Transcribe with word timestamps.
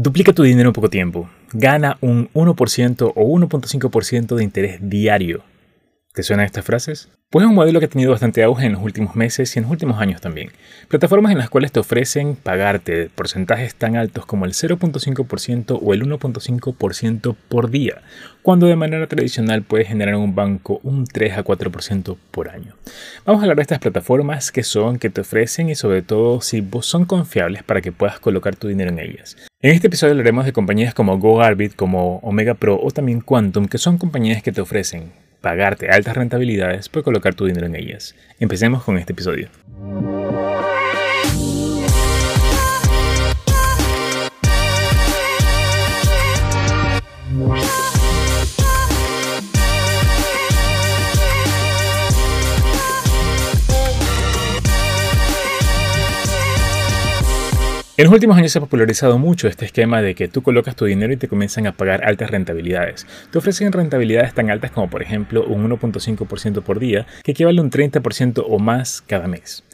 Duplica 0.00 0.32
tu 0.32 0.44
dinero 0.44 0.68
en 0.68 0.74
poco 0.74 0.88
tiempo. 0.88 1.28
Gana 1.52 1.98
un 2.00 2.28
1% 2.32 3.12
o 3.16 3.36
1.5% 3.36 4.36
de 4.36 4.44
interés 4.44 4.78
diario. 4.80 5.42
¿Te 6.14 6.22
suenan 6.22 6.46
estas 6.46 6.64
frases? 6.64 7.08
Pues 7.30 7.44
es 7.44 7.50
un 7.50 7.56
modelo 7.56 7.78
que 7.78 7.84
ha 7.84 7.90
tenido 7.90 8.12
bastante 8.12 8.42
auge 8.42 8.64
en 8.64 8.72
los 8.72 8.82
últimos 8.82 9.14
meses 9.14 9.54
y 9.54 9.58
en 9.58 9.64
los 9.64 9.72
últimos 9.72 10.00
años 10.00 10.22
también. 10.22 10.50
Plataformas 10.88 11.30
en 11.30 11.36
las 11.36 11.50
cuales 11.50 11.72
te 11.72 11.78
ofrecen 11.78 12.36
pagarte 12.36 13.10
porcentajes 13.14 13.74
tan 13.74 13.96
altos 13.96 14.24
como 14.24 14.46
el 14.46 14.52
0.5% 14.52 15.78
o 15.78 15.92
el 15.92 16.06
1.5% 16.06 17.36
por 17.50 17.70
día, 17.70 18.00
cuando 18.40 18.66
de 18.66 18.76
manera 18.76 19.06
tradicional 19.08 19.62
puedes 19.62 19.88
generar 19.88 20.14
en 20.14 20.22
un 20.22 20.34
banco 20.34 20.80
un 20.82 21.04
3 21.04 21.36
a 21.36 21.44
4% 21.44 22.16
por 22.30 22.48
año. 22.48 22.76
Vamos 23.26 23.40
a 23.40 23.44
hablar 23.44 23.56
de 23.56 23.62
estas 23.62 23.80
plataformas 23.80 24.50
que 24.50 24.62
son, 24.62 24.98
que 24.98 25.10
te 25.10 25.20
ofrecen 25.20 25.68
y 25.68 25.74
sobre 25.74 26.00
todo 26.00 26.40
si 26.40 26.66
son 26.80 27.04
confiables 27.04 27.62
para 27.62 27.82
que 27.82 27.92
puedas 27.92 28.18
colocar 28.20 28.56
tu 28.56 28.68
dinero 28.68 28.88
en 28.88 29.00
ellas. 29.00 29.36
En 29.60 29.74
este 29.74 29.88
episodio 29.88 30.12
hablaremos 30.12 30.46
de 30.46 30.54
compañías 30.54 30.94
como 30.94 31.18
GoArbit, 31.18 31.76
como 31.76 32.20
Omega 32.20 32.54
Pro 32.54 32.80
o 32.82 32.90
también 32.90 33.20
Quantum, 33.20 33.66
que 33.66 33.76
son 33.76 33.98
compañías 33.98 34.42
que 34.42 34.50
te 34.50 34.62
ofrecen 34.62 35.27
pagarte 35.40 35.90
altas 35.90 36.16
rentabilidades 36.16 36.88
por 36.88 37.02
colocar 37.02 37.34
tu 37.34 37.46
dinero 37.46 37.66
en 37.66 37.76
ellas. 37.76 38.14
Empecemos 38.40 38.82
con 38.82 38.98
este 38.98 39.12
episodio. 39.12 39.48
En 57.98 58.04
los 58.04 58.14
últimos 58.14 58.38
años 58.38 58.52
se 58.52 58.58
ha 58.58 58.60
popularizado 58.60 59.18
mucho 59.18 59.48
este 59.48 59.64
esquema 59.64 60.00
de 60.00 60.14
que 60.14 60.28
tú 60.28 60.40
colocas 60.40 60.76
tu 60.76 60.84
dinero 60.84 61.12
y 61.12 61.16
te 61.16 61.26
comienzan 61.26 61.66
a 61.66 61.72
pagar 61.72 62.04
altas 62.04 62.30
rentabilidades. 62.30 63.08
Te 63.32 63.38
ofrecen 63.38 63.72
rentabilidades 63.72 64.34
tan 64.34 64.52
altas 64.52 64.70
como 64.70 64.88
por 64.88 65.02
ejemplo 65.02 65.44
un 65.44 65.68
1.5% 65.68 66.62
por 66.62 66.78
día, 66.78 67.08
que 67.24 67.32
equivale 67.32 67.58
a 67.58 67.62
un 67.64 67.72
30% 67.72 68.44
o 68.46 68.58
más 68.60 69.02
cada 69.04 69.26
mes. 69.26 69.64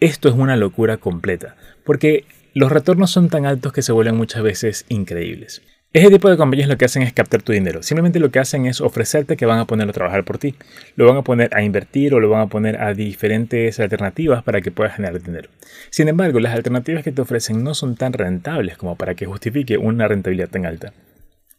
Esto 0.00 0.30
es 0.30 0.34
una 0.34 0.56
locura 0.56 0.96
completa, 0.96 1.56
porque 1.84 2.24
los 2.54 2.72
retornos 2.72 3.10
son 3.10 3.28
tan 3.28 3.44
altos 3.44 3.74
que 3.74 3.82
se 3.82 3.92
vuelven 3.92 4.16
muchas 4.16 4.42
veces 4.42 4.86
increíbles. 4.88 5.60
Ese 5.94 6.10
tipo 6.10 6.28
de 6.28 6.36
compañías 6.36 6.68
lo 6.68 6.76
que 6.76 6.86
hacen 6.86 7.02
es 7.02 7.12
captar 7.12 7.42
tu 7.42 7.52
dinero. 7.52 7.84
Simplemente 7.84 8.18
lo 8.18 8.32
que 8.32 8.40
hacen 8.40 8.66
es 8.66 8.80
ofrecerte 8.80 9.36
que 9.36 9.46
van 9.46 9.60
a 9.60 9.64
ponerlo 9.64 9.92
a 9.92 9.94
trabajar 9.94 10.24
por 10.24 10.38
ti. 10.38 10.56
Lo 10.96 11.06
van 11.06 11.18
a 11.18 11.22
poner 11.22 11.54
a 11.54 11.62
invertir 11.62 12.14
o 12.14 12.18
lo 12.18 12.28
van 12.28 12.40
a 12.40 12.46
poner 12.48 12.82
a 12.82 12.94
diferentes 12.94 13.78
alternativas 13.78 14.42
para 14.42 14.60
que 14.60 14.72
puedas 14.72 14.96
generar 14.96 15.22
dinero. 15.22 15.48
Sin 15.90 16.08
embargo, 16.08 16.40
las 16.40 16.52
alternativas 16.52 17.04
que 17.04 17.12
te 17.12 17.22
ofrecen 17.22 17.62
no 17.62 17.74
son 17.74 17.94
tan 17.94 18.12
rentables 18.12 18.76
como 18.76 18.96
para 18.96 19.14
que 19.14 19.26
justifique 19.26 19.78
una 19.78 20.08
rentabilidad 20.08 20.48
tan 20.48 20.66
alta. 20.66 20.92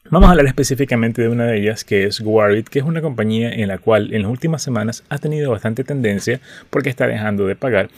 Vamos 0.09 0.27
a 0.27 0.31
hablar 0.31 0.47
específicamente 0.47 1.21
de 1.21 1.29
una 1.29 1.45
de 1.45 1.57
ellas 1.57 1.85
que 1.85 2.03
es 2.03 2.19
Guarit, 2.19 2.67
que 2.67 2.79
es 2.79 2.85
una 2.85 3.01
compañía 3.01 3.53
en 3.53 3.69
la 3.69 3.77
cual 3.77 4.13
en 4.13 4.23
las 4.23 4.31
últimas 4.31 4.61
semanas 4.61 5.05
ha 5.07 5.17
tenido 5.17 5.49
bastante 5.49 5.85
tendencia 5.85 6.41
porque 6.69 6.89
está 6.89 7.07
dejando 7.07 7.47
de 7.47 7.55
pagar 7.55 7.89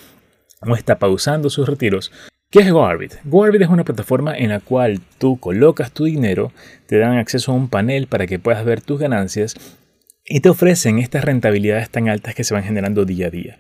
o 0.61 0.75
está 0.75 0.99
pausando 0.99 1.49
sus 1.49 1.67
retiros 1.67 2.11
¿Qué 2.49 2.59
es 2.59 2.71
GoArbit? 2.71 3.15
GoArbit 3.25 3.63
es 3.63 3.67
una 3.67 3.83
plataforma 3.83 4.33
en 4.33 4.47
la 4.47 4.61
cual 4.61 5.01
tú 5.17 5.37
colocas 5.37 5.91
tu 5.91 6.05
dinero, 6.05 6.53
te 6.85 6.97
dan 6.97 7.17
acceso 7.17 7.51
a 7.51 7.55
un 7.55 7.67
panel 7.67 8.07
para 8.07 8.25
que 8.25 8.39
puedas 8.39 8.63
ver 8.63 8.79
tus 8.79 9.01
ganancias 9.01 9.53
y 10.23 10.39
te 10.39 10.47
ofrecen 10.47 10.97
estas 10.99 11.25
rentabilidades 11.25 11.89
tan 11.89 12.07
altas 12.07 12.35
que 12.35 12.45
se 12.45 12.53
van 12.53 12.63
generando 12.63 13.03
día 13.03 13.27
a 13.27 13.31
día. 13.31 13.59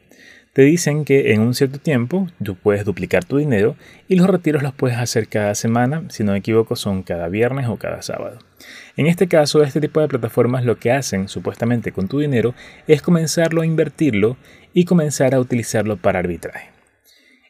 Te 0.53 0.61
dicen 0.61 1.03
que 1.03 1.33
en 1.33 1.41
un 1.41 1.53
cierto 1.53 1.79
tiempo 1.79 2.29
tú 2.41 2.55
puedes 2.55 2.85
duplicar 2.85 3.25
tu 3.25 3.35
dinero 3.35 3.75
y 4.07 4.15
los 4.15 4.27
retiros 4.27 4.63
los 4.63 4.73
puedes 4.73 4.97
hacer 4.97 5.27
cada 5.27 5.53
semana, 5.53 6.05
si 6.07 6.23
no 6.23 6.31
me 6.31 6.37
equivoco 6.37 6.77
son 6.77 7.03
cada 7.03 7.27
viernes 7.27 7.67
o 7.67 7.75
cada 7.75 8.01
sábado. 8.01 8.39
En 8.95 9.05
este 9.07 9.27
caso, 9.27 9.63
este 9.63 9.81
tipo 9.81 9.99
de 9.99 10.07
plataformas 10.07 10.63
lo 10.63 10.79
que 10.79 10.93
hacen 10.93 11.27
supuestamente 11.27 11.91
con 11.91 12.07
tu 12.07 12.19
dinero 12.19 12.55
es 12.87 13.01
comenzarlo 13.01 13.63
a 13.63 13.65
invertirlo 13.65 14.37
y 14.73 14.85
comenzar 14.85 15.35
a 15.35 15.41
utilizarlo 15.41 15.97
para 15.97 16.19
arbitraje. 16.19 16.76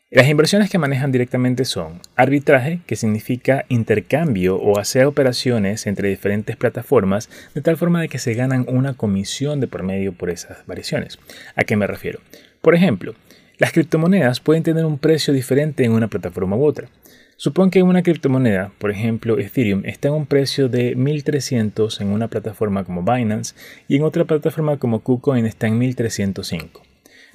Las 0.10 0.30
inversiones 0.30 0.70
que 0.70 0.78
manejan 0.78 1.12
directamente 1.12 1.66
son 1.66 2.00
arbitraje, 2.16 2.80
que 2.86 2.96
significa 2.96 3.66
intercambio 3.68 4.56
o 4.56 4.80
hacer 4.80 5.06
operaciones 5.06 5.86
entre 5.86 6.08
diferentes 6.08 6.56
plataformas 6.56 7.30
de 7.54 7.62
tal 7.62 7.76
forma 7.76 8.00
de 8.00 8.08
que 8.08 8.18
se 8.18 8.34
ganan 8.34 8.66
una 8.70 8.94
comisión 8.94 9.60
de 9.60 9.68
por 9.68 9.84
medio 9.84 10.14
por 10.14 10.30
esas 10.30 10.66
variaciones. 10.66 11.20
¿A 11.58 11.66
qué 11.66 11.76
me 11.76 11.88
refiero? 11.88 12.22
Por 12.62 12.74
ejemplo, 12.74 13.16
las 13.58 13.74
criptomonedas 13.74 14.40
pueden 14.40 14.64
tener 14.64 14.86
un 14.86 14.98
precio 14.98 15.34
diferente 15.34 15.84
en 15.84 15.92
una 15.92 16.08
plataforma 16.08 16.56
u 16.56 16.64
otra. 16.64 16.88
Supón 17.36 17.70
que 17.70 17.84
una 17.84 18.02
criptomoneda, 18.02 18.72
por 18.78 18.92
ejemplo 18.92 19.38
Ethereum, 19.38 19.82
está 19.84 20.08
en 20.08 20.14
un 20.14 20.26
precio 20.26 20.70
de 20.70 20.96
1300 20.96 22.00
en 22.00 22.08
una 22.08 22.30
plataforma 22.30 22.86
como 22.86 23.04
Binance 23.04 23.56
y 23.90 23.98
en 23.98 24.04
otra 24.04 24.24
plataforma 24.24 24.78
como 24.78 25.02
KuCoin 25.02 25.46
está 25.46 25.68
en 25.68 25.78
1305. 25.78 26.87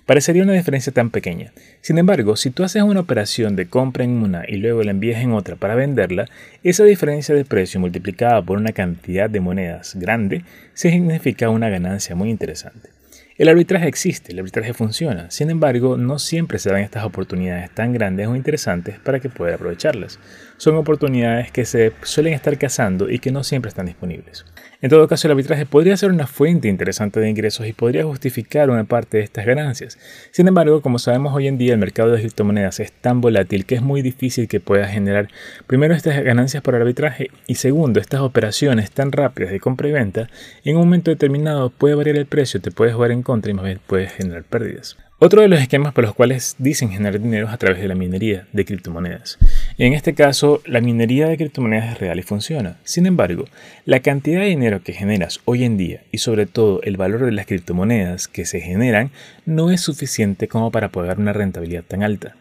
Parecería 0.07 0.43
una 0.43 0.55
diferencia 0.55 0.93
tan 0.93 1.11
pequeña. 1.11 1.53
Sin 1.81 1.97
embargo, 1.97 2.35
si 2.35 2.51
tú 2.51 2.65
haces 2.65 2.83
una 2.83 3.01
operación 3.01 3.55
de 3.55 3.67
compra 3.67 4.03
en 4.03 4.11
una 4.11 4.43
y 4.49 4.57
luego 4.57 4.83
la 4.83 4.91
envías 4.91 5.23
en 5.23 5.33
otra 5.33 5.55
para 5.55 5.77
venderla, 5.77 6.29
esa 6.65 6.83
diferencia 6.83 7.35
de 7.35 7.45
precio 7.45 7.79
multiplicada 7.79 8.43
por 8.43 8.59
una 8.59 8.73
cantidad 8.73 9.31
de 9.31 9.41
monedas 9.41 9.95
grande 9.95 10.45
significa 10.75 11.51
una 11.51 11.69
ganancia 11.69 12.17
muy 12.17 12.31
interesante. 12.31 12.91
El 13.39 13.49
arbitraje 13.49 13.89
existe, 13.89 14.33
el 14.33 14.41
arbitraje 14.41 14.75
funciona, 14.75 15.31
sin 15.31 15.51
embargo, 15.51 15.97
no 15.97 16.19
siempre 16.19 16.59
se 16.59 16.71
dan 16.71 16.83
estas 16.83 17.05
oportunidades 17.05 17.71
tan 17.71 17.93
grandes 17.93 18.27
o 18.27 18.37
interesantes 18.37 18.99
para 18.99 19.21
que 19.21 19.31
pueda 19.31 19.55
aprovecharlas. 19.55 20.19
Son 20.59 20.77
oportunidades 20.77 21.51
que 21.51 21.65
se 21.65 21.93
suelen 22.03 22.35
estar 22.35 22.59
cazando 22.59 23.09
y 23.09 23.21
que 23.21 23.33
no 23.33 23.43
siempre 23.43 23.71
están 23.71 23.87
disponibles. 23.87 24.45
En 24.83 24.91
todo 24.91 25.07
caso, 25.07 25.29
el 25.29 25.33
arbitraje 25.33 25.65
podría 25.65 25.97
ser 25.97 26.11
una 26.11 26.27
fuente 26.27 26.67
interesante 26.67 27.21
de 27.21 27.31
ingresos 27.31 27.69
y 27.69 27.73
podría 27.73 28.03
justificar 28.03 28.69
una 28.69 28.83
parte 28.83 29.19
de 29.19 29.23
estas 29.23 29.47
ganancias. 29.47 29.97
Sin 30.33 30.49
embargo, 30.49 30.83
como 30.83 30.99
sabemos 30.99 31.33
hoy 31.37 31.47
en 31.47 31.57
día, 31.57 31.75
el 31.75 31.79
mercado 31.79 32.11
de 32.11 32.19
criptomonedas 32.19 32.81
es 32.81 32.91
tan 32.91 33.21
volátil 33.21 33.65
que 33.65 33.77
es 33.77 33.81
muy 33.81 34.03
difícil 34.03 34.49
que 34.49 34.59
pueda 34.59 34.89
generar 34.89 35.29
primero 35.69 35.95
estas 35.95 36.25
ganancias 36.25 36.65
por 36.65 36.75
arbitraje 36.75 37.31
y 37.47 37.55
segundo, 37.55 38.01
estas 38.01 38.23
operaciones 38.23 38.91
tan 38.91 39.13
rápidas 39.13 39.53
de 39.53 39.61
compra 39.61 39.87
y 39.87 39.93
venta, 39.93 40.29
en 40.65 40.75
un 40.75 40.83
momento 40.83 41.13
determinado 41.13 41.71
puede 41.71 41.95
variar 41.95 42.17
el 42.17 42.27
precio, 42.27 42.61
te 42.61 42.73
puedes 42.73 42.93
jugar 42.93 43.13
en 43.13 43.23
contra 43.23 43.53
y 43.53 43.55
más 43.55 43.65
bien 43.65 43.81
puedes 43.87 44.13
generar 44.13 44.43
pérdidas. 44.43 44.97
Otro 45.25 45.41
de 45.41 45.47
los 45.47 45.61
esquemas 45.61 45.93
por 45.93 46.03
los 46.03 46.17
cuales 46.17 46.57
dicen 46.59 46.91
generar 46.91 47.21
dinero 47.21 47.47
es 47.47 47.53
a 47.53 47.57
través 47.57 47.81
de 47.81 47.87
la 47.87 47.95
minería 47.95 48.49
de 48.53 48.65
criptomonedas. 48.65 49.39
En 49.79 49.93
este 49.93 50.15
caso, 50.15 50.61
la 50.67 50.81
minería 50.81 51.29
de 51.29 51.37
criptomonedas 51.37 51.93
es 51.93 52.01
real 52.01 52.19
y 52.19 52.23
funciona. 52.23 52.79
Sin 52.83 53.07
embargo, 53.07 53.45
la 53.85 54.01
cantidad 54.01 54.41
de 54.41 54.47
dinero 54.47 54.83
que 54.83 54.93
generas 54.93 55.39
hoy 55.45 55.63
en 55.63 55.77
día 55.77 56.01
y 56.11 56.19
sobre 56.19 56.47
todo 56.47 56.83
el 56.83 56.97
valor 56.97 57.25
de 57.25 57.31
las 57.31 57.47
criptomonedas 57.47 58.27
que 58.27 58.45
se 58.45 58.61
generan 58.61 59.13
no 59.47 59.71
es 59.71 59.81
suficiente 59.81 60.49
como 60.49 60.73
para 60.73 60.89
pagar 60.89 61.21
una 61.21 61.33
rentabilidad 61.33 61.85
tan 61.85 62.03
alta. 62.03 62.35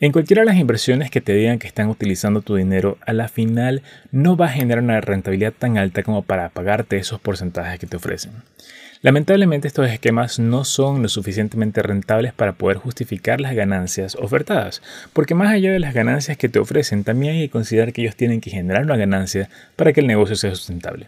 En 0.00 0.10
cualquiera 0.10 0.42
de 0.42 0.46
las 0.46 0.56
inversiones 0.56 1.08
que 1.08 1.20
te 1.20 1.34
digan 1.34 1.60
que 1.60 1.68
están 1.68 1.88
utilizando 1.88 2.42
tu 2.42 2.56
dinero, 2.56 2.98
a 3.06 3.12
la 3.12 3.28
final 3.28 3.82
no 4.10 4.36
va 4.36 4.46
a 4.46 4.52
generar 4.52 4.82
una 4.82 5.00
rentabilidad 5.00 5.52
tan 5.56 5.78
alta 5.78 6.02
como 6.02 6.22
para 6.22 6.48
pagarte 6.48 6.96
esos 6.96 7.20
porcentajes 7.20 7.78
que 7.78 7.86
te 7.86 7.96
ofrecen. 7.96 8.32
Lamentablemente 9.02 9.68
estos 9.68 9.88
esquemas 9.88 10.40
no 10.40 10.64
son 10.64 11.02
lo 11.02 11.08
suficientemente 11.08 11.80
rentables 11.82 12.32
para 12.32 12.54
poder 12.54 12.78
justificar 12.78 13.40
las 13.40 13.54
ganancias 13.54 14.16
ofertadas, 14.16 14.82
porque 15.12 15.36
más 15.36 15.52
allá 15.52 15.70
de 15.70 15.78
las 15.78 15.94
ganancias 15.94 16.38
que 16.38 16.48
te 16.48 16.58
ofrecen, 16.58 17.04
también 17.04 17.34
hay 17.34 17.42
que 17.42 17.50
considerar 17.50 17.92
que 17.92 18.02
ellos 18.02 18.16
tienen 18.16 18.40
que 18.40 18.50
generar 18.50 18.82
una 18.82 18.96
ganancia 18.96 19.48
para 19.76 19.92
que 19.92 20.00
el 20.00 20.08
negocio 20.08 20.34
sea 20.34 20.54
sustentable. 20.56 21.06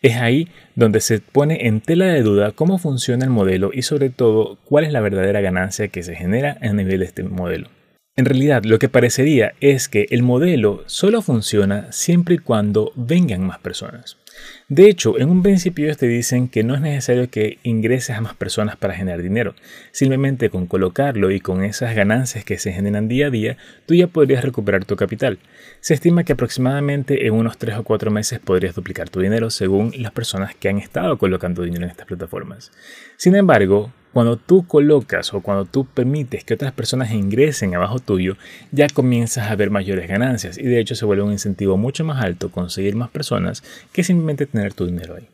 Es 0.00 0.16
ahí 0.16 0.48
donde 0.74 1.00
se 1.00 1.18
pone 1.20 1.66
en 1.66 1.80
tela 1.80 2.06
de 2.06 2.22
duda 2.22 2.52
cómo 2.52 2.78
funciona 2.78 3.24
el 3.24 3.30
modelo 3.30 3.72
y 3.74 3.82
sobre 3.82 4.08
todo 4.08 4.56
cuál 4.64 4.84
es 4.84 4.92
la 4.92 5.00
verdadera 5.00 5.42
ganancia 5.42 5.88
que 5.88 6.02
se 6.02 6.16
genera 6.16 6.56
a 6.62 6.72
nivel 6.72 7.00
de 7.00 7.06
este 7.06 7.24
modelo. 7.24 7.68
En 8.14 8.26
realidad, 8.26 8.64
lo 8.64 8.78
que 8.78 8.90
parecería 8.90 9.54
es 9.62 9.88
que 9.88 10.06
el 10.10 10.22
modelo 10.22 10.84
solo 10.84 11.22
funciona 11.22 11.90
siempre 11.92 12.34
y 12.34 12.38
cuando 12.38 12.92
vengan 12.94 13.46
más 13.46 13.58
personas. 13.58 14.18
De 14.68 14.86
hecho, 14.86 15.18
en 15.18 15.30
un 15.30 15.42
principio 15.42 15.94
te 15.96 16.06
dicen 16.08 16.48
que 16.48 16.62
no 16.62 16.74
es 16.74 16.82
necesario 16.82 17.30
que 17.30 17.58
ingreses 17.62 18.14
a 18.14 18.20
más 18.20 18.34
personas 18.34 18.76
para 18.76 18.92
generar 18.92 19.22
dinero. 19.22 19.54
Simplemente 19.92 20.50
con 20.50 20.66
colocarlo 20.66 21.30
y 21.30 21.40
con 21.40 21.64
esas 21.64 21.94
ganancias 21.94 22.44
que 22.44 22.58
se 22.58 22.72
generan 22.72 23.08
día 23.08 23.28
a 23.28 23.30
día, 23.30 23.56
tú 23.86 23.94
ya 23.94 24.08
podrías 24.08 24.44
recuperar 24.44 24.84
tu 24.84 24.94
capital. 24.94 25.38
Se 25.80 25.94
estima 25.94 26.24
que 26.24 26.34
aproximadamente 26.34 27.26
en 27.26 27.32
unos 27.32 27.56
3 27.56 27.78
o 27.78 27.82
4 27.82 28.10
meses 28.10 28.40
podrías 28.40 28.74
duplicar 28.74 29.08
tu 29.08 29.20
dinero 29.20 29.48
según 29.48 29.90
las 29.96 30.12
personas 30.12 30.54
que 30.54 30.68
han 30.68 30.76
estado 30.76 31.16
colocando 31.16 31.62
dinero 31.62 31.84
en 31.84 31.90
estas 31.90 32.06
plataformas. 32.06 32.72
Sin 33.16 33.36
embargo, 33.36 33.90
cuando 34.12 34.36
tú 34.36 34.66
colocas 34.66 35.32
o 35.34 35.40
cuando 35.40 35.64
tú 35.64 35.86
permites 35.86 36.44
que 36.44 36.54
otras 36.54 36.72
personas 36.72 37.12
ingresen 37.12 37.74
abajo 37.74 37.98
tuyo, 37.98 38.36
ya 38.70 38.88
comienzas 38.88 39.50
a 39.50 39.56
ver 39.56 39.70
mayores 39.70 40.08
ganancias 40.08 40.58
y 40.58 40.64
de 40.64 40.80
hecho 40.80 40.94
se 40.94 41.04
vuelve 41.04 41.22
un 41.22 41.32
incentivo 41.32 41.76
mucho 41.76 42.04
más 42.04 42.22
alto 42.22 42.50
conseguir 42.50 42.94
más 42.94 43.10
personas 43.10 43.62
que 43.92 44.04
simplemente 44.04 44.46
tener 44.46 44.74
tu 44.74 44.86
dinero 44.86 45.16
ahí. 45.16 45.28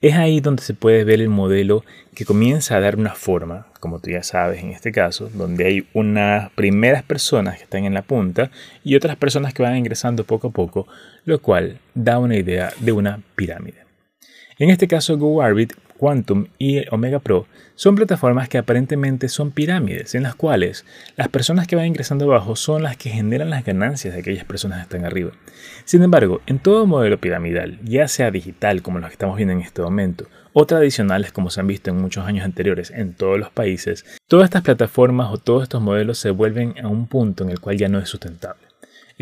Es 0.00 0.14
ahí 0.16 0.40
donde 0.40 0.64
se 0.64 0.74
puede 0.74 1.04
ver 1.04 1.20
el 1.20 1.28
modelo 1.28 1.84
que 2.16 2.24
comienza 2.24 2.76
a 2.76 2.80
dar 2.80 2.96
una 2.96 3.14
forma, 3.14 3.68
como 3.78 4.00
tú 4.00 4.10
ya 4.10 4.24
sabes 4.24 4.60
en 4.60 4.70
este 4.70 4.90
caso, 4.90 5.30
donde 5.32 5.64
hay 5.64 5.86
unas 5.92 6.50
primeras 6.52 7.04
personas 7.04 7.56
que 7.56 7.64
están 7.64 7.84
en 7.84 7.94
la 7.94 8.02
punta 8.02 8.50
y 8.82 8.96
otras 8.96 9.14
personas 9.14 9.54
que 9.54 9.62
van 9.62 9.76
ingresando 9.76 10.24
poco 10.24 10.48
a 10.48 10.50
poco, 10.50 10.88
lo 11.24 11.40
cual 11.40 11.78
da 11.94 12.18
una 12.18 12.36
idea 12.36 12.72
de 12.80 12.90
una 12.90 13.20
pirámide. 13.36 13.78
En 14.58 14.70
este 14.70 14.88
caso, 14.88 15.16
GoArbit 15.16 15.74
Quantum 16.02 16.48
y 16.58 16.82
Omega 16.92 17.20
Pro 17.20 17.46
son 17.76 17.94
plataformas 17.94 18.48
que 18.48 18.58
aparentemente 18.58 19.28
son 19.28 19.52
pirámides 19.52 20.16
en 20.16 20.24
las 20.24 20.34
cuales 20.34 20.84
las 21.14 21.28
personas 21.28 21.68
que 21.68 21.76
van 21.76 21.86
ingresando 21.86 22.24
abajo 22.24 22.56
son 22.56 22.82
las 22.82 22.96
que 22.96 23.10
generan 23.10 23.50
las 23.50 23.64
ganancias 23.64 24.12
de 24.12 24.18
aquellas 24.18 24.44
personas 24.44 24.78
que 24.78 24.82
están 24.82 25.04
arriba. 25.04 25.30
Sin 25.84 26.02
embargo, 26.02 26.40
en 26.46 26.58
todo 26.58 26.88
modelo 26.88 27.20
piramidal, 27.20 27.78
ya 27.84 28.08
sea 28.08 28.32
digital 28.32 28.82
como 28.82 28.98
los 28.98 29.10
que 29.10 29.14
estamos 29.14 29.36
viendo 29.36 29.52
en 29.52 29.60
este 29.60 29.80
momento, 29.80 30.26
o 30.52 30.66
tradicionales 30.66 31.30
como 31.30 31.50
se 31.50 31.60
han 31.60 31.68
visto 31.68 31.90
en 31.90 31.98
muchos 31.98 32.26
años 32.26 32.44
anteriores 32.44 32.90
en 32.90 33.14
todos 33.14 33.38
los 33.38 33.50
países, 33.50 34.04
todas 34.26 34.46
estas 34.46 34.62
plataformas 34.62 35.30
o 35.30 35.38
todos 35.38 35.62
estos 35.62 35.80
modelos 35.80 36.18
se 36.18 36.30
vuelven 36.30 36.74
a 36.82 36.88
un 36.88 37.06
punto 37.06 37.44
en 37.44 37.50
el 37.50 37.60
cual 37.60 37.78
ya 37.78 37.88
no 37.88 38.00
es 38.00 38.08
sustentable. 38.08 38.71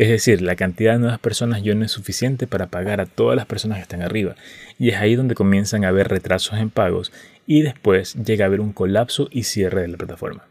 Es 0.01 0.09
decir, 0.09 0.41
la 0.41 0.55
cantidad 0.55 0.93
de 0.93 0.97
nuevas 0.97 1.19
personas 1.19 1.61
ya 1.61 1.75
no 1.75 1.85
es 1.85 1.91
suficiente 1.91 2.47
para 2.47 2.71
pagar 2.71 2.99
a 2.99 3.05
todas 3.05 3.35
las 3.35 3.45
personas 3.45 3.77
que 3.77 3.83
están 3.83 4.01
arriba. 4.01 4.35
Y 4.79 4.89
es 4.89 4.95
ahí 4.95 5.15
donde 5.15 5.35
comienzan 5.35 5.85
a 5.85 5.89
haber 5.89 6.07
retrasos 6.07 6.57
en 6.57 6.71
pagos 6.71 7.11
y 7.45 7.61
después 7.61 8.15
llega 8.15 8.45
a 8.45 8.47
haber 8.47 8.61
un 8.61 8.73
colapso 8.73 9.27
y 9.29 9.43
cierre 9.43 9.83
de 9.83 9.89
la 9.89 9.97
plataforma. 9.97 10.50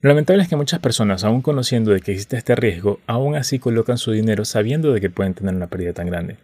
Lo 0.00 0.10
lamentable 0.10 0.44
es 0.44 0.48
que 0.48 0.54
muchas 0.54 0.78
personas, 0.78 1.24
aún 1.24 1.42
conociendo 1.42 1.90
de 1.90 2.00
que 2.00 2.12
existe 2.12 2.36
este 2.36 2.54
riesgo, 2.54 3.00
aún 3.08 3.34
así 3.34 3.58
colocan 3.58 3.98
su 3.98 4.12
dinero 4.12 4.44
sabiendo 4.44 4.92
de 4.92 5.00
que 5.00 5.10
pueden 5.10 5.34
tener 5.34 5.52
una 5.56 5.66
pérdida 5.66 5.92
tan 5.92 6.06
grande. 6.06 6.36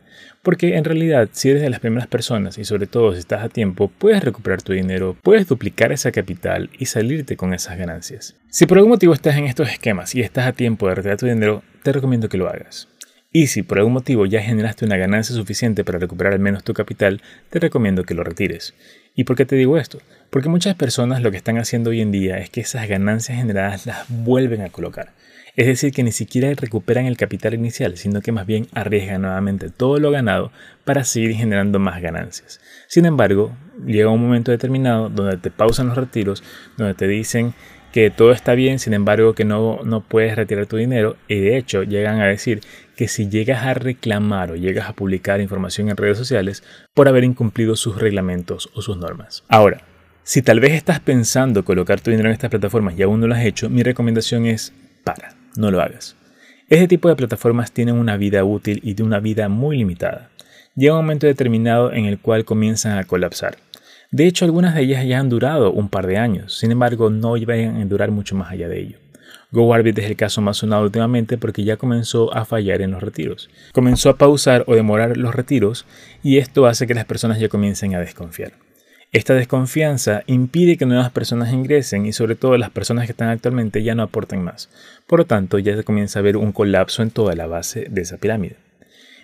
Porque 0.42 0.76
en 0.76 0.82
realidad, 0.82 1.28
si 1.30 1.50
eres 1.50 1.62
de 1.62 1.70
las 1.70 1.78
primeras 1.78 2.08
personas 2.08 2.58
y 2.58 2.64
sobre 2.64 2.88
todo 2.88 3.12
si 3.12 3.20
estás 3.20 3.44
a 3.44 3.48
tiempo, 3.48 3.92
puedes 3.96 4.24
recuperar 4.24 4.60
tu 4.60 4.72
dinero, 4.72 5.16
puedes 5.22 5.46
duplicar 5.46 5.92
esa 5.92 6.10
capital 6.10 6.68
y 6.80 6.86
salirte 6.86 7.36
con 7.36 7.54
esas 7.54 7.78
ganancias. 7.78 8.34
Si 8.48 8.66
por 8.66 8.78
algún 8.78 8.90
motivo 8.90 9.14
estás 9.14 9.36
en 9.36 9.44
estos 9.44 9.68
esquemas 9.68 10.16
y 10.16 10.20
estás 10.20 10.48
a 10.48 10.52
tiempo 10.52 10.88
de 10.88 10.96
retirar 10.96 11.18
tu 11.18 11.26
dinero, 11.26 11.62
te 11.84 11.92
recomiendo 11.92 12.28
que 12.28 12.38
lo 12.38 12.48
hagas. 12.48 12.88
Y 13.30 13.46
si 13.46 13.62
por 13.62 13.78
algún 13.78 13.92
motivo 13.92 14.26
ya 14.26 14.42
generaste 14.42 14.84
una 14.84 14.96
ganancia 14.96 15.34
suficiente 15.34 15.84
para 15.84 15.98
recuperar 16.00 16.32
al 16.32 16.40
menos 16.40 16.64
tu 16.64 16.74
capital, 16.74 17.22
te 17.50 17.60
recomiendo 17.60 18.02
que 18.02 18.14
lo 18.14 18.24
retires. 18.24 18.74
¿Y 19.16 19.24
por 19.24 19.36
qué 19.36 19.46
te 19.46 19.54
digo 19.54 19.78
esto? 19.78 19.98
Porque 20.30 20.48
muchas 20.48 20.74
personas 20.74 21.22
lo 21.22 21.30
que 21.30 21.36
están 21.36 21.56
haciendo 21.58 21.90
hoy 21.90 22.00
en 22.00 22.10
día 22.10 22.38
es 22.38 22.50
que 22.50 22.62
esas 22.62 22.88
ganancias 22.88 23.38
generadas 23.38 23.86
las 23.86 24.06
vuelven 24.08 24.62
a 24.62 24.70
colocar. 24.70 25.12
Es 25.54 25.68
decir, 25.68 25.92
que 25.92 26.02
ni 26.02 26.10
siquiera 26.10 26.52
recuperan 26.52 27.06
el 27.06 27.16
capital 27.16 27.54
inicial, 27.54 27.96
sino 27.96 28.20
que 28.20 28.32
más 28.32 28.44
bien 28.44 28.66
arriesgan 28.72 29.22
nuevamente 29.22 29.70
todo 29.70 30.00
lo 30.00 30.10
ganado 30.10 30.50
para 30.84 31.04
seguir 31.04 31.36
generando 31.36 31.78
más 31.78 32.02
ganancias. 32.02 32.60
Sin 32.88 33.06
embargo, 33.06 33.56
llega 33.86 34.10
un 34.10 34.20
momento 34.20 34.50
determinado 34.50 35.08
donde 35.08 35.36
te 35.36 35.52
pausan 35.52 35.86
los 35.86 35.96
retiros, 35.96 36.42
donde 36.76 36.94
te 36.94 37.06
dicen 37.06 37.54
que 37.92 38.10
todo 38.10 38.32
está 38.32 38.54
bien, 38.54 38.80
sin 38.80 38.94
embargo 38.94 39.34
que 39.34 39.44
no, 39.44 39.78
no 39.84 40.00
puedes 40.00 40.34
retirar 40.34 40.66
tu 40.66 40.76
dinero 40.76 41.16
y 41.28 41.38
de 41.38 41.56
hecho 41.56 41.84
llegan 41.84 42.20
a 42.20 42.26
decir 42.26 42.60
que 42.96 43.08
si 43.08 43.28
llegas 43.28 43.64
a 43.64 43.74
reclamar 43.74 44.50
o 44.50 44.56
llegas 44.56 44.88
a 44.88 44.92
publicar 44.92 45.40
información 45.40 45.88
en 45.88 45.96
redes 45.96 46.18
sociales 46.18 46.62
por 46.94 47.08
haber 47.08 47.24
incumplido 47.24 47.76
sus 47.76 47.98
reglamentos 47.98 48.70
o 48.74 48.82
sus 48.82 48.96
normas. 48.96 49.44
Ahora, 49.48 49.82
si 50.22 50.40
tal 50.40 50.60
vez 50.60 50.72
estás 50.72 51.00
pensando 51.00 51.64
colocar 51.64 52.00
tu 52.00 52.10
dinero 52.10 52.28
en 52.28 52.34
estas 52.34 52.50
plataformas 52.50 52.98
y 52.98 53.02
aún 53.02 53.20
no 53.20 53.26
lo 53.26 53.34
has 53.34 53.44
hecho, 53.44 53.68
mi 53.68 53.82
recomendación 53.82 54.46
es 54.46 54.72
para, 55.04 55.34
no 55.56 55.70
lo 55.70 55.82
hagas. 55.82 56.16
Este 56.70 56.88
tipo 56.88 57.08
de 57.08 57.16
plataformas 57.16 57.72
tienen 57.72 57.96
una 57.96 58.16
vida 58.16 58.42
útil 58.42 58.80
y 58.82 58.94
de 58.94 59.02
una 59.02 59.20
vida 59.20 59.50
muy 59.50 59.76
limitada. 59.76 60.30
Llega 60.74 60.94
un 60.94 61.04
momento 61.04 61.26
determinado 61.26 61.92
en 61.92 62.06
el 62.06 62.18
cual 62.18 62.46
comienzan 62.46 62.96
a 62.96 63.04
colapsar. 63.04 63.58
De 64.10 64.26
hecho, 64.26 64.44
algunas 64.44 64.74
de 64.74 64.82
ellas 64.82 65.04
ya 65.06 65.18
han 65.18 65.28
durado 65.28 65.72
un 65.72 65.88
par 65.88 66.06
de 66.06 66.16
años, 66.16 66.56
sin 66.56 66.70
embargo, 66.70 67.10
no 67.10 67.32
van 67.32 67.76
a 67.76 67.84
durar 67.84 68.10
mucho 68.10 68.34
más 68.34 68.50
allá 68.50 68.68
de 68.68 68.80
ello. 68.80 69.03
GoArbit 69.54 69.96
es 69.98 70.06
el 70.06 70.16
caso 70.16 70.40
más 70.40 70.56
sonado 70.56 70.82
últimamente 70.82 71.38
porque 71.38 71.62
ya 71.62 71.76
comenzó 71.76 72.34
a 72.34 72.44
fallar 72.44 72.82
en 72.82 72.90
los 72.90 73.02
retiros. 73.02 73.48
Comenzó 73.72 74.10
a 74.10 74.18
pausar 74.18 74.64
o 74.66 74.74
demorar 74.74 75.16
los 75.16 75.34
retiros 75.34 75.86
y 76.22 76.38
esto 76.38 76.66
hace 76.66 76.86
que 76.88 76.94
las 76.94 77.04
personas 77.04 77.38
ya 77.38 77.48
comiencen 77.48 77.94
a 77.94 78.00
desconfiar. 78.00 78.52
Esta 79.12 79.34
desconfianza 79.34 80.24
impide 80.26 80.76
que 80.76 80.86
nuevas 80.86 81.12
personas 81.12 81.52
ingresen 81.52 82.04
y 82.04 82.12
sobre 82.12 82.34
todo 82.34 82.58
las 82.58 82.70
personas 82.70 83.06
que 83.06 83.12
están 83.12 83.28
actualmente 83.28 83.84
ya 83.84 83.94
no 83.94 84.02
aporten 84.02 84.42
más. 84.42 84.70
Por 85.06 85.20
lo 85.20 85.24
tanto, 85.24 85.60
ya 85.60 85.76
se 85.76 85.84
comienza 85.84 86.18
a 86.18 86.22
ver 86.22 86.36
un 86.36 86.50
colapso 86.50 87.02
en 87.02 87.10
toda 87.10 87.36
la 87.36 87.46
base 87.46 87.86
de 87.88 88.02
esa 88.02 88.16
pirámide. 88.16 88.56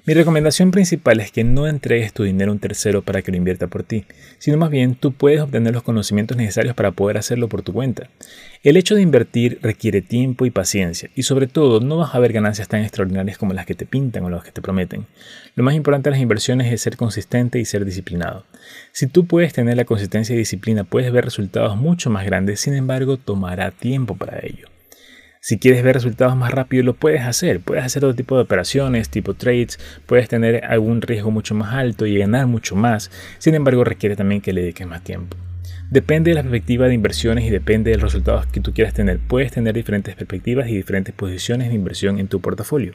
Mi 0.06 0.14
recomendación 0.14 0.70
principal 0.70 1.20
es 1.20 1.30
que 1.30 1.44
no 1.44 1.66
entregues 1.66 2.14
tu 2.14 2.22
dinero 2.22 2.50
a 2.50 2.54
un 2.54 2.58
tercero 2.58 3.02
para 3.02 3.20
que 3.20 3.30
lo 3.30 3.36
invierta 3.36 3.66
por 3.66 3.82
ti, 3.82 4.06
sino 4.38 4.56
más 4.56 4.70
bien 4.70 4.94
tú 4.94 5.12
puedes 5.12 5.42
obtener 5.42 5.74
los 5.74 5.82
conocimientos 5.82 6.38
necesarios 6.38 6.74
para 6.74 6.92
poder 6.92 7.18
hacerlo 7.18 7.50
por 7.50 7.60
tu 7.60 7.74
cuenta. 7.74 8.08
El 8.62 8.78
hecho 8.78 8.94
de 8.94 9.02
invertir 9.02 9.58
requiere 9.60 10.00
tiempo 10.00 10.46
y 10.46 10.50
paciencia, 10.50 11.10
y 11.14 11.24
sobre 11.24 11.48
todo 11.48 11.80
no 11.80 11.98
vas 11.98 12.14
a 12.14 12.18
ver 12.18 12.32
ganancias 12.32 12.66
tan 12.66 12.80
extraordinarias 12.80 13.36
como 13.36 13.52
las 13.52 13.66
que 13.66 13.74
te 13.74 13.84
pintan 13.84 14.24
o 14.24 14.30
las 14.30 14.42
que 14.42 14.52
te 14.52 14.62
prometen. 14.62 15.04
Lo 15.54 15.64
más 15.64 15.74
importante 15.74 16.08
de 16.08 16.12
las 16.12 16.22
inversiones 16.22 16.72
es 16.72 16.80
ser 16.80 16.96
consistente 16.96 17.58
y 17.58 17.66
ser 17.66 17.84
disciplinado. 17.84 18.46
Si 18.92 19.06
tú 19.06 19.26
puedes 19.26 19.52
tener 19.52 19.76
la 19.76 19.84
consistencia 19.84 20.34
y 20.34 20.38
disciplina, 20.38 20.84
puedes 20.84 21.12
ver 21.12 21.26
resultados 21.26 21.76
mucho 21.76 22.08
más 22.08 22.24
grandes, 22.24 22.60
sin 22.60 22.72
embargo 22.72 23.18
tomará 23.18 23.70
tiempo 23.70 24.16
para 24.16 24.38
ello. 24.42 24.69
Si 25.42 25.58
quieres 25.58 25.82
ver 25.82 25.94
resultados 25.94 26.36
más 26.36 26.50
rápido, 26.50 26.82
lo 26.82 26.92
puedes 26.92 27.22
hacer. 27.22 27.60
Puedes 27.60 27.82
hacer 27.82 28.04
otro 28.04 28.14
tipo 28.14 28.36
de 28.36 28.42
operaciones, 28.42 29.08
tipo 29.08 29.32
trades, 29.32 29.78
puedes 30.04 30.28
tener 30.28 30.66
algún 30.66 31.00
riesgo 31.00 31.30
mucho 31.30 31.54
más 31.54 31.72
alto 31.72 32.04
y 32.04 32.18
ganar 32.18 32.46
mucho 32.46 32.76
más. 32.76 33.10
Sin 33.38 33.54
embargo, 33.54 33.82
requiere 33.82 34.16
también 34.16 34.42
que 34.42 34.52
le 34.52 34.60
dediques 34.60 34.86
más 34.86 35.02
tiempo. 35.02 35.38
Depende 35.90 36.30
de 36.30 36.34
la 36.34 36.42
perspectiva 36.42 36.88
de 36.88 36.94
inversiones 36.94 37.46
y 37.46 37.50
depende 37.50 37.90
de 37.90 37.96
los 37.96 38.12
resultados 38.12 38.46
que 38.48 38.60
tú 38.60 38.74
quieras 38.74 38.92
tener. 38.92 39.18
Puedes 39.18 39.50
tener 39.50 39.74
diferentes 39.74 40.14
perspectivas 40.14 40.68
y 40.68 40.76
diferentes 40.76 41.14
posiciones 41.14 41.70
de 41.70 41.74
inversión 41.74 42.18
en 42.18 42.28
tu 42.28 42.40
portafolio. 42.42 42.92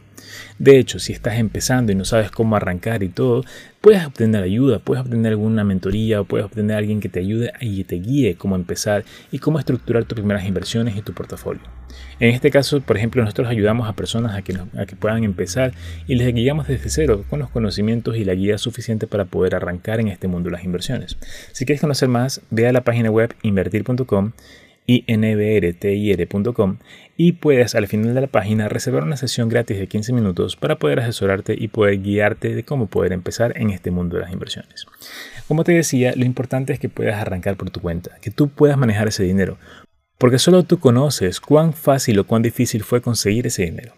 De 0.59 0.77
hecho, 0.77 0.99
si 0.99 1.13
estás 1.13 1.39
empezando 1.39 1.91
y 1.91 1.95
no 1.95 2.05
sabes 2.05 2.29
cómo 2.29 2.55
arrancar 2.55 3.01
y 3.01 3.09
todo, 3.09 3.43
puedes 3.81 4.05
obtener 4.05 4.43
ayuda, 4.43 4.77
puedes 4.77 5.03
obtener 5.03 5.31
alguna 5.31 5.63
mentoría 5.63 6.21
o 6.21 6.25
puedes 6.25 6.45
obtener 6.45 6.75
a 6.75 6.79
alguien 6.79 6.99
que 6.99 7.09
te 7.09 7.21
ayude 7.21 7.51
y 7.59 7.83
te 7.85 7.95
guíe 7.95 8.35
cómo 8.35 8.55
empezar 8.55 9.03
y 9.31 9.39
cómo 9.39 9.57
estructurar 9.57 10.05
tus 10.05 10.15
primeras 10.15 10.45
inversiones 10.45 10.95
y 10.95 11.01
tu 11.01 11.13
portafolio. 11.13 11.63
En 12.19 12.29
este 12.29 12.51
caso, 12.51 12.81
por 12.81 12.97
ejemplo, 12.97 13.21
nosotros 13.23 13.47
ayudamos 13.47 13.89
a 13.89 13.93
personas 13.93 14.35
a 14.35 14.41
que, 14.41 14.55
puedan 14.95 15.23
empezar 15.23 15.73
y 16.07 16.15
les 16.15 16.33
guiamos 16.33 16.67
desde 16.67 16.89
cero 16.89 17.25
con 17.29 17.39
los 17.39 17.49
conocimientos 17.49 18.15
y 18.17 18.23
la 18.23 18.33
guía 18.33 18.57
suficiente 18.57 19.07
para 19.07 19.25
poder 19.25 19.55
arrancar 19.55 19.99
en 19.99 20.07
este 20.07 20.27
mundo 20.27 20.49
las 20.49 20.63
inversiones. 20.63 21.17
Si 21.51 21.65
quieres 21.65 21.81
conocer 21.81 22.09
más, 22.09 22.41
ve 22.49 22.67
a 22.67 22.73
la 22.73 22.81
página 22.81 23.11
web 23.11 23.35
invertir.com 23.43 24.31
inbrtir.com 24.87 26.77
y 27.17 27.31
puedes 27.33 27.75
al 27.75 27.87
final 27.87 28.13
de 28.13 28.21
la 28.21 28.27
página 28.27 28.69
reservar 28.69 29.03
una 29.03 29.17
sesión 29.17 29.49
gratis 29.49 29.79
de 29.79 29.87
15 29.87 30.13
minutos 30.13 30.55
para 30.55 30.77
poder 30.77 30.99
asesorarte 30.99 31.55
y 31.57 31.69
poder 31.69 32.01
guiarte 32.01 32.53
de 32.53 32.63
cómo 32.63 32.87
poder 32.87 33.13
empezar 33.13 33.53
en 33.57 33.71
este 33.71 33.89
mundo 33.91 34.17
de 34.17 34.23
las 34.23 34.31
inversiones. 34.31 34.85
Como 35.47 35.63
te 35.63 35.71
decía, 35.71 36.13
lo 36.15 36.25
importante 36.25 36.73
es 36.73 36.79
que 36.79 36.89
puedas 36.89 37.19
arrancar 37.19 37.55
por 37.55 37.69
tu 37.69 37.81
cuenta, 37.81 38.11
que 38.21 38.31
tú 38.31 38.49
puedas 38.49 38.77
manejar 38.77 39.07
ese 39.07 39.23
dinero, 39.23 39.57
porque 40.17 40.39
solo 40.39 40.63
tú 40.63 40.79
conoces 40.79 41.39
cuán 41.39 41.73
fácil 41.73 42.19
o 42.19 42.25
cuán 42.25 42.41
difícil 42.41 42.83
fue 42.83 43.01
conseguir 43.01 43.47
ese 43.47 43.63
dinero. 43.63 43.93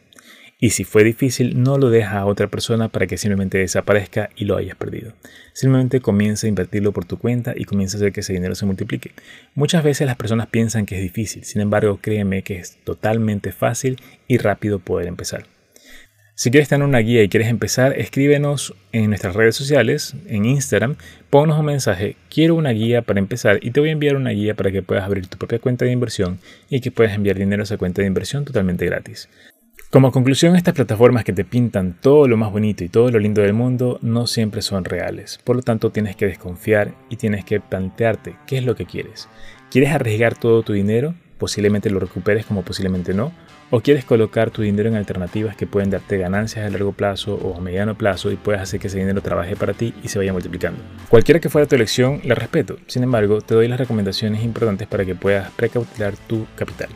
Y 0.60 0.72
si 0.72 0.86
fue 0.86 1.04
difícil, 1.04 1.62
no 1.62 1.78
lo 1.78 1.92
deja 1.92 2.18
a 2.18 2.26
otra 2.26 2.48
persona 2.48 2.90
para 2.90 3.06
que 3.06 3.18
simplemente 3.18 3.60
desaparezca 3.60 4.32
y 4.36 4.46
lo 4.46 4.58
hayas 4.58 4.76
perdido. 4.76 5.14
Simplemente 5.54 6.02
comienza 6.02 6.48
a 6.48 6.50
invertirlo 6.50 6.92
por 6.94 7.06
tu 7.06 7.20
cuenta 7.20 7.54
y 7.56 7.66
comienza 7.66 7.98
a 7.98 8.00
hacer 8.00 8.12
que 8.12 8.22
ese 8.22 8.34
dinero 8.34 8.56
se 8.56 8.66
multiplique. 8.66 9.12
Muchas 9.54 9.84
veces 9.84 10.08
las 10.08 10.16
personas 10.16 10.48
piensan 10.48 10.88
que 10.88 10.96
es 10.96 11.02
difícil, 11.04 11.44
sin 11.44 11.62
embargo, 11.62 12.00
créeme 12.02 12.42
que 12.42 12.58
es 12.58 12.78
totalmente 12.84 13.52
fácil 13.52 14.02
y 14.28 14.40
rápido 14.40 14.80
poder 14.80 15.08
empezar. 15.08 15.46
Si 16.40 16.52
quieres 16.52 16.70
tener 16.70 16.88
una 16.88 17.00
guía 17.00 17.24
y 17.24 17.30
quieres 17.30 17.50
empezar, 17.50 18.00
escríbenos 18.00 18.76
en 18.92 19.10
nuestras 19.10 19.36
redes 19.36 19.56
sociales, 19.56 20.14
en 20.28 20.46
Instagram, 20.46 20.96
ponnos 21.32 21.58
un 21.58 21.66
mensaje, 21.66 22.16
quiero 22.30 22.54
una 22.54 22.70
guía 22.70 23.02
para 23.02 23.18
empezar 23.18 23.58
y 23.64 23.72
te 23.72 23.80
voy 23.80 23.90
a 23.90 23.94
enviar 23.94 24.16
una 24.16 24.30
guía 24.30 24.54
para 24.54 24.72
que 24.72 24.84
puedas 24.84 25.04
abrir 25.04 25.26
tu 25.26 25.40
propia 25.40 25.58
cuenta 25.58 25.86
de 25.86 25.94
inversión 25.94 26.38
y 26.70 26.80
que 26.80 26.92
puedas 26.92 27.16
enviar 27.16 27.38
dinero 27.40 27.64
a 27.64 27.66
esa 27.66 27.78
cuenta 27.78 28.04
de 28.04 28.08
inversión 28.08 28.46
totalmente 28.46 28.86
gratis. 28.86 29.30
Como 29.90 30.12
conclusión, 30.12 30.56
estas 30.56 30.76
plataformas 30.76 31.24
que 31.24 31.34
te 31.34 31.44
pintan 31.44 31.98
todo 32.00 32.28
lo 32.28 32.38
más 32.38 32.52
bonito 32.52 32.84
y 32.84 32.90
todo 32.90 33.10
lo 33.10 33.18
lindo 33.18 33.42
del 33.42 33.54
mundo 33.54 33.98
no 34.04 34.28
siempre 34.28 34.62
son 34.62 34.86
reales. 34.86 35.40
Por 35.44 35.56
lo 35.56 35.64
tanto, 35.64 35.90
tienes 35.90 36.16
que 36.16 36.28
desconfiar 36.28 36.94
y 37.10 37.16
tienes 37.16 37.46
que 37.46 37.62
plantearte 37.62 38.36
qué 38.46 38.60
es 38.60 38.64
lo 38.64 38.76
que 38.76 38.86
quieres. 38.86 39.28
¿Quieres 39.72 39.90
arriesgar 39.90 40.38
todo 40.38 40.62
tu 40.62 40.74
dinero? 40.74 41.16
Posiblemente 41.40 41.90
lo 41.90 42.00
recuperes 42.00 42.46
como 42.46 42.62
posiblemente 42.62 43.16
no. 43.16 43.34
¿O 43.70 43.82
quieres 43.82 44.06
colocar 44.06 44.50
tu 44.50 44.62
dinero 44.62 44.88
en 44.88 44.96
alternativas 44.96 45.58
que 45.58 45.68
pueden 45.68 45.90
darte 45.90 46.18
ganancias 46.18 46.66
a 46.66 46.70
largo 46.70 46.94
plazo 46.94 47.36
o 47.36 47.58
a 47.58 47.60
mediano 47.60 47.98
plazo 47.98 48.32
y 48.32 48.38
puedes 48.38 48.62
hacer 48.62 48.80
que 48.80 48.88
ese 48.88 48.98
dinero 48.98 49.22
trabaje 49.22 49.58
para 49.58 49.74
ti 49.74 49.94
y 50.02 50.08
se 50.08 50.18
vaya 50.18 50.32
multiplicando? 50.32 50.82
Cualquiera 51.10 51.42
que 51.42 51.50
fuera 51.50 51.68
tu 51.68 51.76
elección, 51.76 52.22
la 52.24 52.34
respeto. 52.34 52.78
Sin 52.88 53.04
embargo, 53.04 53.42
te 53.42 53.56
doy 53.56 53.68
las 53.68 53.78
recomendaciones 53.78 54.42
importantes 54.42 54.88
para 54.88 55.04
que 55.04 55.16
puedas 55.16 55.52
precautelar 55.52 56.16
tu 56.16 56.48
capital. 56.56 56.88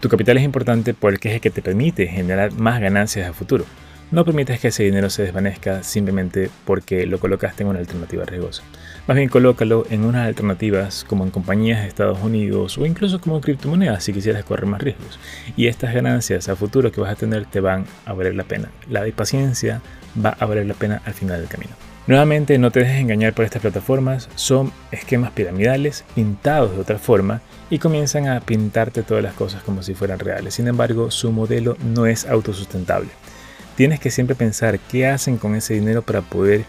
Tu 0.00 0.10
capital 0.10 0.36
es 0.36 0.42
importante 0.42 0.92
porque 0.92 1.30
es 1.30 1.36
el 1.36 1.40
que 1.40 1.48
te 1.48 1.62
permite 1.62 2.06
generar 2.06 2.52
más 2.52 2.78
ganancias 2.78 3.26
a 3.26 3.32
futuro. 3.32 3.64
No 4.10 4.26
permitas 4.26 4.60
que 4.60 4.68
ese 4.68 4.84
dinero 4.84 5.08
se 5.08 5.22
desvanezca 5.22 5.82
simplemente 5.82 6.50
porque 6.66 7.06
lo 7.06 7.18
colocaste 7.20 7.62
en 7.62 7.70
una 7.70 7.78
alternativa 7.78 8.26
riesgosa. 8.26 8.64
Más 9.08 9.16
bien 9.16 9.30
colócalo 9.30 9.86
en 9.88 10.04
unas 10.04 10.26
alternativas 10.26 11.02
como 11.08 11.24
en 11.24 11.30
compañías 11.30 11.80
de 11.80 11.88
Estados 11.88 12.18
Unidos 12.22 12.76
o 12.76 12.84
incluso 12.84 13.18
como 13.22 13.40
criptomonedas 13.40 14.04
si 14.04 14.12
quisieras 14.12 14.44
correr 14.44 14.66
más 14.66 14.82
riesgos. 14.82 15.18
Y 15.56 15.66
estas 15.66 15.94
ganancias 15.94 16.50
a 16.50 16.56
futuro 16.56 16.92
que 16.92 17.00
vas 17.00 17.12
a 17.12 17.16
tener 17.16 17.46
te 17.46 17.60
van 17.60 17.86
a 18.04 18.12
valer 18.12 18.34
la 18.34 18.44
pena. 18.44 18.68
La 18.90 19.02
de 19.02 19.12
paciencia 19.12 19.80
va 20.22 20.36
a 20.38 20.44
valer 20.44 20.66
la 20.66 20.74
pena 20.74 21.00
al 21.06 21.14
final 21.14 21.40
del 21.40 21.48
camino. 21.48 21.72
Nuevamente, 22.06 22.58
no 22.58 22.70
te 22.70 22.80
dejes 22.80 23.00
engañar 23.00 23.32
por 23.32 23.46
estas 23.46 23.62
plataformas, 23.62 24.28
son 24.34 24.72
esquemas 24.92 25.30
piramidales 25.30 26.04
pintados 26.14 26.74
de 26.74 26.80
otra 26.80 26.98
forma 26.98 27.40
y 27.70 27.78
comienzan 27.78 28.28
a 28.28 28.40
pintarte 28.40 29.02
todas 29.02 29.24
las 29.24 29.32
cosas 29.32 29.62
como 29.62 29.82
si 29.82 29.94
fueran 29.94 30.18
reales. 30.18 30.52
Sin 30.52 30.68
embargo, 30.68 31.10
su 31.10 31.32
modelo 31.32 31.78
no 31.82 32.04
es 32.04 32.26
autosustentable. 32.26 33.08
Tienes 33.74 34.00
que 34.00 34.10
siempre 34.10 34.36
pensar 34.36 34.78
qué 34.78 35.06
hacen 35.06 35.38
con 35.38 35.54
ese 35.54 35.72
dinero 35.72 36.02
para 36.02 36.20
poder 36.20 36.66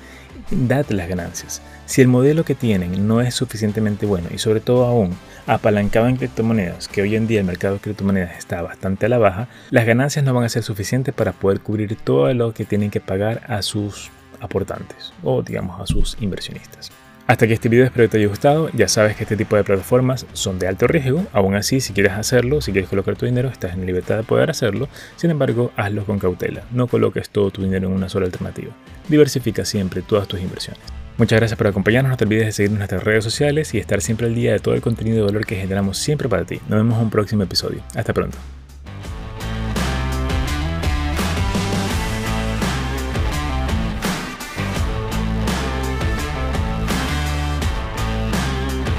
date 0.51 0.93
las 0.93 1.10
ganancias. 1.10 1.62
Si 1.89 2.01
el 2.01 2.08
modelo 2.08 2.46
que 2.46 2.53
tienen 2.53 3.08
no 3.08 3.19
es 3.19 3.34
suficientemente 3.34 4.05
bueno 4.05 4.29
y 4.31 4.38
sobre 4.38 4.60
todo 4.60 4.86
aún 4.86 5.17
apalancado 5.48 6.08
en 6.08 6.17
criptomonedas, 6.17 6.88
que 6.88 7.01
hoy 7.01 7.15
en 7.15 7.25
día 7.25 7.39
el 7.39 7.48
mercado 7.48 7.74
de 7.74 7.79
criptomonedas 7.79 8.38
está 8.38 8.62
bastante 8.62 9.08
a 9.08 9.10
la 9.10 9.17
baja, 9.17 9.48
las 9.72 9.88
ganancias 9.88 10.24
no 10.24 10.36
van 10.36 10.43
a 10.43 10.50
ser 10.50 10.62
suficientes 10.62 11.15
para 11.15 11.31
poder 11.31 11.62
cubrir 11.62 11.96
todo 11.96 12.31
lo 12.36 12.53
que 12.53 12.63
tienen 12.63 12.91
que 12.91 13.01
pagar 13.01 13.41
a 13.48 13.63
sus 13.63 14.12
aportantes 14.39 15.13
o 15.24 15.41
digamos 15.41 15.81
a 15.81 15.88
sus 15.88 16.15
inversionistas. 16.22 16.91
Hasta 17.25 17.46
aquí 17.46 17.55
este 17.55 17.69
video, 17.69 17.86
espero 17.86 18.05
que 18.08 18.12
te 18.12 18.17
haya 18.19 18.27
gustado. 18.27 18.69
Ya 18.74 18.88
sabes 18.88 19.15
que 19.15 19.24
este 19.24 19.36
tipo 19.36 19.55
de 19.55 19.63
plataformas 19.63 20.27
son 20.34 20.60
de 20.60 20.67
alto 20.67 20.86
riesgo. 20.86 21.25
Aún 21.34 21.55
así, 21.55 21.81
si 21.81 21.93
quieres 21.93 22.12
hacerlo, 22.12 22.62
si 22.62 22.72
quieres 22.72 22.89
colocar 22.89 23.15
tu 23.15 23.25
dinero, 23.25 23.50
estás 23.50 23.74
en 23.74 23.88
libertad 23.88 24.17
de 24.17 24.24
poder 24.24 24.51
hacerlo. 24.51 24.89
Sin 25.15 25.31
embargo, 25.31 25.72
hazlo 25.75 26.05
con 26.05 26.19
cautela. 26.19 26.65
No 26.72 26.86
coloques 26.86 27.31
todo 27.31 27.50
tu 27.50 27.63
dinero 27.63 27.88
en 27.88 27.96
una 27.96 28.10
sola 28.10 28.27
alternativa. 28.27 28.74
Diversifica 29.08 29.65
siempre 29.65 30.03
todas 30.03 30.27
tus 30.27 30.39
inversiones. 30.39 30.99
Muchas 31.19 31.38
gracias 31.38 31.57
por 31.57 31.67
acompañarnos. 31.67 32.11
No 32.11 32.17
te 32.17 32.23
olvides 32.23 32.45
de 32.45 32.51
seguirnos 32.53 32.77
en 32.77 32.79
nuestras 32.79 33.03
redes 33.03 33.25
sociales 33.25 33.73
y 33.73 33.77
estar 33.77 33.99
siempre 33.99 34.27
al 34.27 34.35
día 34.35 34.53
de 34.53 34.59
todo 34.59 34.73
el 34.73 34.81
contenido 34.81 35.17
de 35.17 35.23
valor 35.23 35.45
que 35.45 35.57
generamos 35.57 35.97
siempre 35.97 36.29
para 36.29 36.45
ti. 36.45 36.61
Nos 36.69 36.79
vemos 36.79 36.97
en 36.97 37.03
un 37.03 37.09
próximo 37.09 37.43
episodio. 37.43 37.81
Hasta 37.93 38.13
pronto. 38.13 38.38